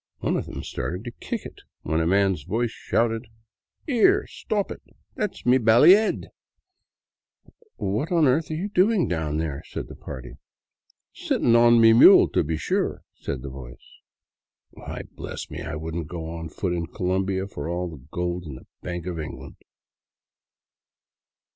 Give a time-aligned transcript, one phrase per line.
[0.17, 3.27] One of them started to kick it, when a man's voice shouted:"
[3.69, 4.81] * 'Ere, stop it!
[5.13, 6.29] That 's my bally 'ead!'"
[7.53, 10.37] * What on earth are you doing down there?' said the party.
[11.27, 13.99] "'Sitting on my mule, to be sure,' said the voice."
[14.71, 18.45] Why, bless me, I would n't go on foot in Colombia for all the gold
[18.47, 19.57] in the bank of England!